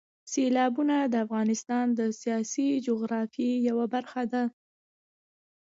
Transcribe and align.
سیلابونه 0.31 0.95
د 1.03 1.15
افغانستان 1.25 1.85
د 1.99 2.01
سیاسي 2.21 2.67
جغرافیې 2.87 3.53
یوه 3.69 3.85
برخه 3.93 4.23
ده. 4.31 4.43